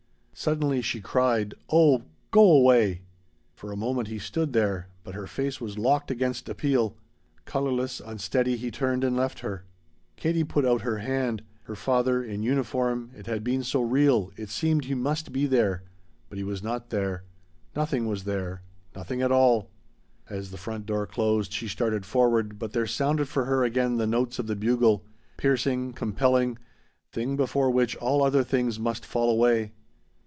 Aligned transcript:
Suddenly 0.33 0.81
she 0.81 1.01
cried: 1.01 1.53
"Oh 1.71 2.01
go 2.31 2.49
away!" 2.49 3.01
For 3.53 3.71
a 3.71 3.75
moment 3.77 4.07
he 4.07 4.17
stood 4.17 4.53
there. 4.53 4.87
But 5.03 5.13
her 5.13 5.27
face 5.27 5.61
was 5.61 5.77
locked 5.77 6.09
against 6.09 6.49
appeal. 6.49 6.95
Colorless, 7.45 8.01
unsteady, 8.03 8.57
he 8.57 8.71
turned 8.71 9.03
and 9.03 9.15
left 9.15 9.39
her. 9.41 9.65
Katie 10.15 10.45
put 10.45 10.65
out 10.65 10.81
her 10.81 10.97
hand. 10.97 11.43
Her 11.65 11.75
father 11.75 12.21
her 12.21 12.23
father 12.23 12.23
in 12.23 12.41
uniform, 12.41 13.11
it 13.15 13.27
had 13.27 13.43
been 13.43 13.61
so 13.63 13.81
real, 13.83 14.31
it 14.35 14.49
seemed 14.49 14.85
he 14.85 14.95
must 14.95 15.31
be 15.31 15.45
there. 15.45 15.83
But 16.27 16.39
he 16.39 16.43
was 16.43 16.63
not 16.63 16.89
there. 16.89 17.21
Nothing 17.75 18.07
was 18.07 18.23
there. 18.23 18.63
Nothing 18.95 19.21
at 19.21 19.31
all. 19.33 19.69
As 20.27 20.49
the 20.49 20.57
front 20.57 20.87
door 20.87 21.05
closed 21.05 21.53
she 21.53 21.67
started 21.67 22.03
forward, 22.03 22.57
but 22.57 22.73
there 22.73 22.87
sounded 22.87 23.27
for 23.27 23.45
her 23.45 23.63
again 23.63 23.97
the 23.97 24.07
notes 24.07 24.39
of 24.39 24.47
the 24.47 24.55
bugle 24.55 25.03
piercing, 25.37 25.93
compelling, 25.93 26.57
thing 27.11 27.35
before 27.37 27.69
which 27.69 27.95
all 27.97 28.23
other 28.23 28.43
things 28.43 28.79
must 28.79 29.05
fall 29.05 29.29
away. 29.29 29.73